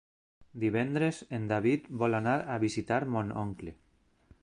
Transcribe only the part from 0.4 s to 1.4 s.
Divendres